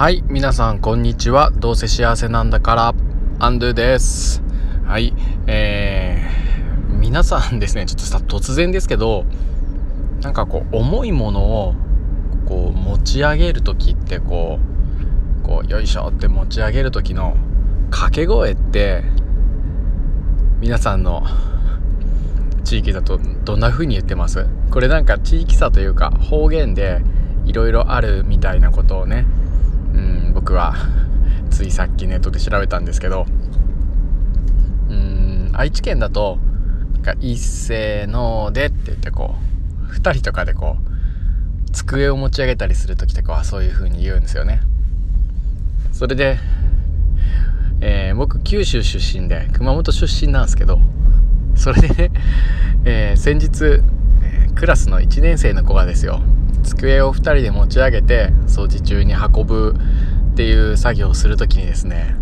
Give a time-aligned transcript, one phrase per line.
[0.00, 1.50] はい皆さんこんにちは。
[1.50, 2.94] どうせ幸せなんだから。
[3.38, 4.42] アンドゥです。
[4.86, 5.12] はい
[5.46, 7.84] えー、皆さんですね。
[7.84, 9.26] ちょっとさ突然ですけど
[10.22, 11.74] なんかこう重いものを
[12.46, 14.58] こう持ち上げる時ってこ
[15.42, 17.36] うこうよいしょって持ち上げる時の
[17.90, 19.04] 掛け声って
[20.60, 21.26] 皆さんの
[22.64, 24.46] 地域だとどんな風に言ってます？
[24.70, 27.02] これなんか地域差というか方言で
[27.44, 29.26] いろいろあるみたいなことをね
[30.40, 30.74] 僕は
[31.50, 33.26] ついさっきネットで調べたんですけど
[34.88, 36.38] うん愛知県だと
[36.94, 39.34] なんか一斉のでって言ってこ
[39.90, 44.62] う2人とかでこう机を持ち上げたりする時とかはそういう風に言うんですよね。
[45.92, 46.38] それで、
[47.82, 50.80] えー、僕九州出身で熊本出身なんですけど
[51.54, 52.10] それでね、
[52.86, 53.82] えー、先日、
[54.54, 56.22] クラスの1年生の子がですよ
[56.62, 59.74] 机を2人で持ち上げて掃除中に運ぶ
[60.40, 62.16] っていう作業をする時にですね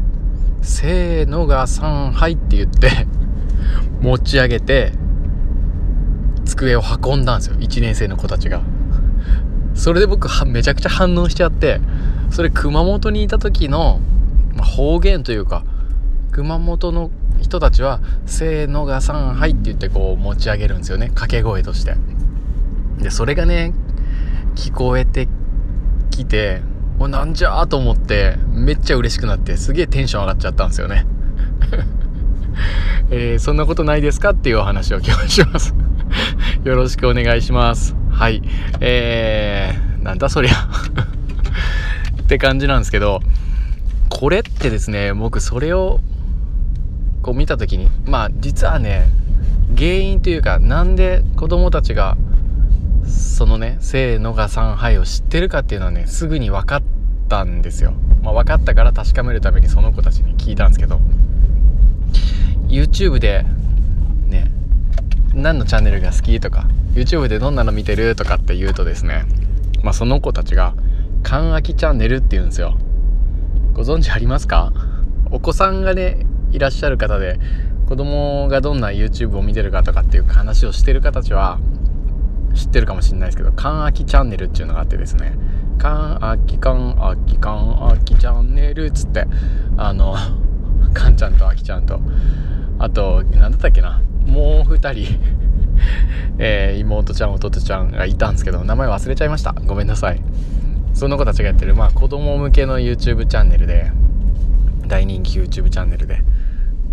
[0.62, 3.06] 「せーのが3はい」って言って
[4.00, 4.92] 持ち上げて
[6.46, 7.56] 机を運んだんですよ。
[7.56, 8.62] 1年生の子たちが。
[9.74, 11.82] それで僕はめちゃくちゃ反応しちゃって
[12.30, 14.00] それ熊本にいた時の、
[14.56, 15.62] ま、方言というか
[16.32, 21.08] 熊本の人たちは「せーのが3はい」って言ってこう持ち上げるんですよね。
[21.08, 21.96] 掛け声として。
[22.98, 23.74] でそれがね
[24.54, 25.28] 聞こえて
[26.10, 26.62] きて
[26.98, 31.06] もうなんじゃーと思ってめっちゃ嬉しくなってすげえテンション上がっちゃったんですよね。
[33.10, 35.74] えー、そんなことないですかっていうお話を今日します。
[36.64, 37.94] よろしくお願いします。
[38.10, 38.42] はい。
[38.80, 40.52] えー、なんだそりゃ。
[42.20, 43.20] って感じなんですけど
[44.10, 46.00] これってですね僕それを
[47.22, 49.08] こう見た時にまあ実はね
[49.76, 52.18] 原因というかなんで子供たちが
[53.18, 56.82] そのね「せーのが3杯」を知ってるかっていうのはねすぐに分かっ
[57.28, 61.00] たんですよ、まあ、分かったから確かめるためにその子たちに聞いたんですけど。
[62.68, 63.46] YouTube で
[64.26, 64.50] ね
[65.34, 69.24] 何のチャンネルが好きとか YouTube でどんなの見てるとかって言うとですね
[69.82, 70.74] まあその子たちが
[71.22, 72.76] 「缶アキチャンネル」って言うんですよ。
[73.72, 74.72] ご存知ありますか？
[75.30, 77.38] お子さんがねいらっしゃる方で
[77.86, 81.58] 子供がどんな YouTube を見てるかとかっていう話をしてる方たちは
[82.58, 85.34] 知ってるかもしれないですけど、カンアキチャンネルっていうのがあってですね、
[85.78, 89.26] カンアキカンアキカンアキチャンネルっつって、
[89.76, 90.16] あの、
[90.92, 92.00] カンちゃんとアキちゃんと、
[92.78, 95.20] あと、何だったっけな、もう2人
[96.38, 99.54] えー、妹ちゃん、弟ちゃんがいたんですけど、名前忘れちゃいました。
[99.66, 100.20] ごめんなさい。
[100.94, 103.92] その子たちがやってる、まあ子供向けの YouTube チャンネルで、
[104.88, 106.24] 大人気 YouTube チャンネルで、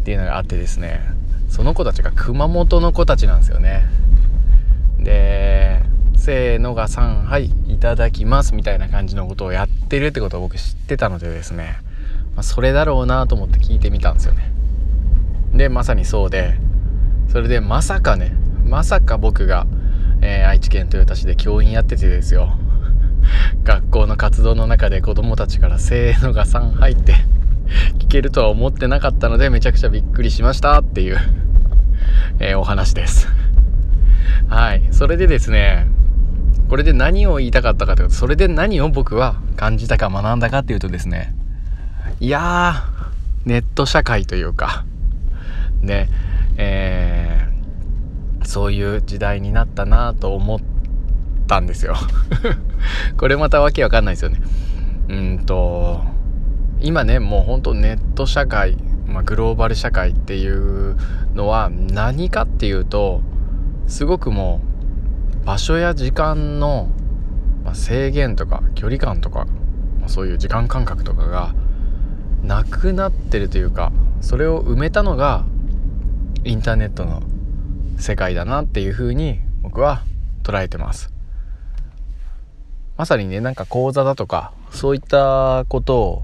[0.00, 1.00] っていうのがあってですね、
[1.48, 3.86] その子たちが熊本の子たちなんですよね。
[4.98, 5.47] で
[6.28, 7.48] せーのが3はい
[7.80, 11.78] ただきますみたいな感じのことをやってるってことを僕知ってたのでですね、
[12.34, 14.52] まあ、それだろうなと思って聞いてみたんですよね。
[15.54, 16.58] でまさにそうで。
[17.32, 19.66] それでまさかねまさか僕が、
[20.20, 22.58] えー、愛知県豊田市で教員やっててですよ。
[23.64, 27.14] 学校の活動の中で子供たちから「せーのが3はい」って
[28.00, 31.18] 聞けるとは思ってなかったのでめちゃくちゃびっくりしましたっていう、
[32.38, 33.28] えー、お話です。
[34.48, 34.82] はい。
[34.90, 35.86] それでですね、
[36.68, 41.34] これで何を言いたかったかというと、それで何を僕は感じたか学んだかっていうとですね、
[42.20, 44.84] いやー、ネット社会というか、
[45.80, 46.08] ね、
[46.58, 50.60] えー、そういう時代になったなと思っ
[51.46, 51.96] たんですよ。
[53.16, 54.40] これまたわけわかんないですよね。
[55.08, 56.04] うんと、
[56.80, 58.76] 今ね、もうほんとネット社会、
[59.06, 60.96] まあ、グローバル社会っていう
[61.34, 63.22] のは何かっていうと、
[63.86, 64.67] すごくもう
[65.48, 66.90] 場所や時間の
[67.72, 69.46] 制限とか距離感とか
[70.06, 71.54] そういう時間感覚とかが
[72.42, 75.46] なくなってるというかそれを埋めたのが
[76.44, 77.22] インターネットの
[77.96, 80.02] 世界だなっていうふうに僕は
[80.42, 81.10] 捉えてます。
[82.98, 86.22] まさにねなんか講座だとかそういったことを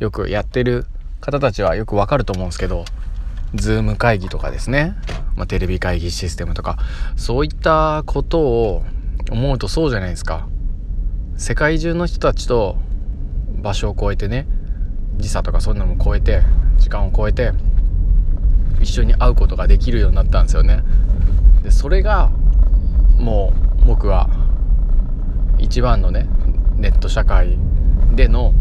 [0.00, 0.84] よくやってる
[1.20, 2.86] 方たちはよくわかると思うんですけど
[3.54, 4.96] ズーム会議とかですね。
[5.36, 6.78] まあ、テレビ会議システムとか。
[7.16, 8.82] そういったことを
[9.30, 10.48] 思うとそうじゃないですか。
[11.36, 12.76] 世界中の人たちと
[13.62, 14.46] 場所を超えてね
[15.16, 16.42] 時差とかそんなのも超えて
[16.78, 17.52] 時間を超えて
[18.80, 20.82] 一緒に会うことができるようになったんですよね。
[21.62, 22.30] でそれが
[23.18, 23.52] も
[23.82, 24.28] う僕は
[25.58, 26.28] 一番のね
[26.76, 27.56] ネット社会
[28.14, 28.52] での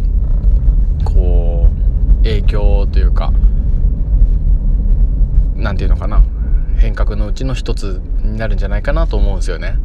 [1.04, 3.34] こう影響というか
[5.64, 6.22] 何て言うのかな
[6.78, 9.78] 変革のうちの一つになるんじゃないかなと思うんですよね。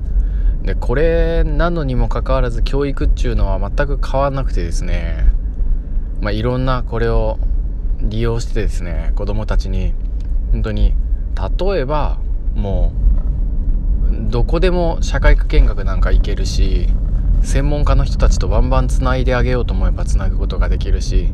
[0.62, 5.24] でこれなのにもかかわらず教育っていうのは全く変わんなくてですね
[6.20, 7.38] まあいろんなこれを
[8.00, 9.94] 利用してですね子供たちに
[10.52, 10.94] 本当に
[11.60, 12.18] 例えば
[12.54, 12.92] も
[14.26, 16.88] うどこでも社会科見学なんか行けるし
[17.42, 21.28] 専門家の人たちとバンバンつないであげようと思えばつなぐことができるし、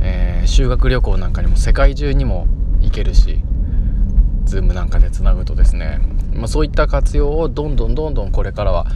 [0.00, 2.46] えー、修学旅行なんかにも世界中にも
[2.82, 3.33] 行けるし
[4.58, 6.00] Zoom なんかでつなぐとですね、
[6.34, 8.86] まあ、そういった活用をどんどんどんどんこれからは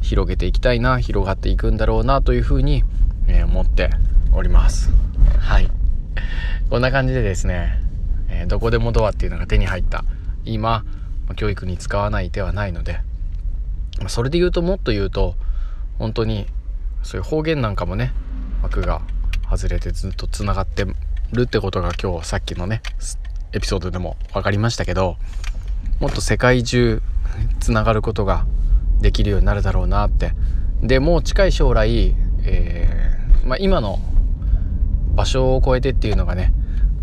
[0.00, 2.84] 広げていきたいな広がっていくんだろうなというふうに、
[3.26, 3.90] え、思って
[4.32, 4.92] おります。
[5.40, 5.68] はい。
[6.70, 7.80] こんな感じでですね、
[8.28, 10.04] え、どこでもドアっていうのが手に入った
[10.44, 10.84] 今
[11.36, 13.00] 教育に使わない手はないので
[14.08, 15.34] それで言うともっと言うと
[15.98, 16.46] 本当に
[17.02, 18.12] そういう方言なんかもね
[18.62, 19.02] 枠が
[19.50, 20.86] 外れてずっとつながって
[21.32, 22.82] るってことが今日さっきのね
[23.52, 25.16] エピソードでも分かりましたけど
[26.00, 27.02] もっと世界中
[27.60, 28.46] つながることが
[29.00, 30.32] できるようになるだろうなって。
[30.82, 32.14] でもう近い将来、
[32.44, 33.98] えー、まあ、今の
[35.14, 36.52] 場所を超えてっていうのがね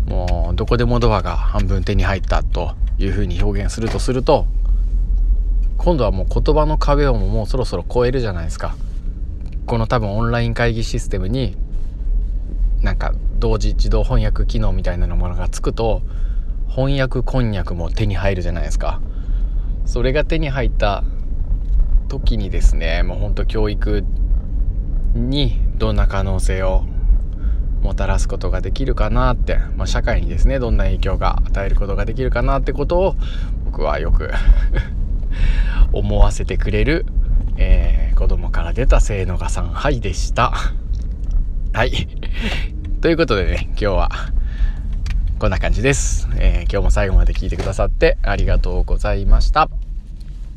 [0.06, 4.46] もうどこでもドアが半分手に入ったというふうに表現するとすると
[5.76, 8.74] 今度はもう言葉の壁をもうそろそろ超えるじゃないですか。
[9.66, 11.56] この多分オンライン会議システムに
[12.80, 16.02] なんか同時自動翻訳機能みたいなものがつくと
[16.68, 19.00] 翻訳こんにゃくも手に入るじゃないですか。
[19.86, 21.04] それが手に入った
[22.08, 24.04] 時にですねもうほんと教育
[25.14, 26.84] にどんな可能性を
[27.82, 33.14] もたらすことができるかなって、まあ、社会にですねどんな影響が与えることができるかなってことを
[33.64, 34.30] 僕はよく
[35.92, 37.06] 思わせてくれる、
[37.56, 40.52] えー、子供から出た清野賀さんはいでした。
[41.72, 42.08] はい。
[43.00, 44.10] ということでね今日は
[45.38, 49.68] こんな感じです、えー、今日も最後まで聞いてくださってありがとうございました。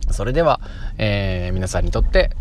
[0.10, 0.62] それでは、
[0.98, 2.31] えー、皆さんにとって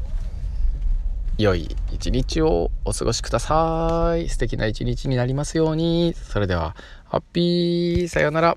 [1.37, 4.29] 良い一日をお過ごしください。
[4.29, 6.15] 素敵な一日になりますように。
[6.15, 6.77] それでは
[7.07, 8.55] ハッピーさようなら。